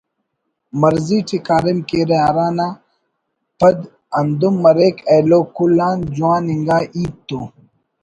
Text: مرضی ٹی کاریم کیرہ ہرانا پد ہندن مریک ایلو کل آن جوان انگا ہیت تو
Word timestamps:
مرضی 0.81 1.19
ٹی 1.27 1.37
کاریم 1.47 1.79
کیرہ 1.89 2.19
ہرانا 2.25 2.67
پد 3.59 3.77
ہندن 4.17 4.55
مریک 4.63 4.97
ایلو 5.09 5.41
کل 5.55 5.79
آن 5.87 5.97
جوان 6.15 6.43
انگا 6.53 6.77
ہیت 6.91 7.13
تو 7.27 7.39